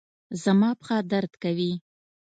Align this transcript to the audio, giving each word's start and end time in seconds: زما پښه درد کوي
زما 0.41 0.69
پښه 0.79 0.97
درد 1.11 1.33
کوي 1.43 1.73